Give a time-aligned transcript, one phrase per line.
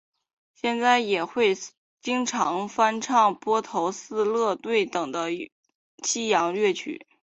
[0.55, 1.55] 现在也会
[2.01, 5.29] 经常翻唱披头四乐队等的
[6.03, 7.05] 西洋乐曲。